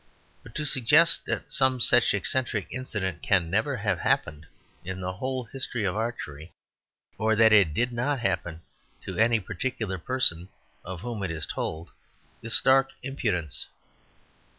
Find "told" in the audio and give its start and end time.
11.45-11.91